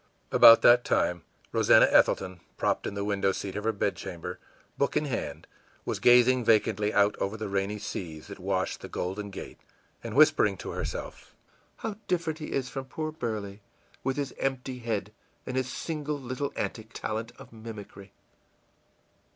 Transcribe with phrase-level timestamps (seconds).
[0.31, 1.21] î About that time
[1.51, 4.39] Rosannah Ethelton, propped in the window seat of her bedchamber,
[4.75, 5.45] book in hand,
[5.85, 9.59] was gazing vacantly out over the rainy seas that washed the Golden Gate,
[10.03, 11.35] and whispering to herself,
[11.83, 13.61] ìHow different he is from poor Burley,
[14.03, 15.13] with his empty head
[15.45, 18.11] and his single little antic talent of mimicry!